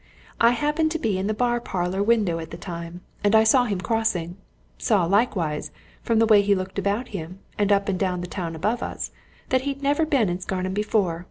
I 0.39 0.49
happened 0.49 0.89
to 0.93 0.97
be 0.97 1.19
in 1.19 1.27
the 1.27 1.33
bar 1.35 1.59
parlour 1.61 2.01
window 2.01 2.39
at 2.39 2.49
the 2.49 2.57
time, 2.57 3.01
and 3.23 3.35
I 3.35 3.43
saw 3.43 3.65
him 3.65 3.79
crossing 3.79 4.35
saw, 4.79 5.05
likewise, 5.05 5.69
from 6.01 6.17
the 6.17 6.25
way 6.25 6.41
he 6.41 6.55
looked 6.55 6.79
about 6.79 7.09
him, 7.09 7.37
and 7.55 7.71
up 7.71 7.87
at 7.87 7.99
the 7.99 8.27
town 8.27 8.55
above 8.55 8.81
us, 8.81 9.11
that 9.49 9.61
he'd 9.61 9.83
never 9.83 10.03
been 10.07 10.27
in 10.27 10.39
Scarnham 10.39 10.73
before. 10.73 11.19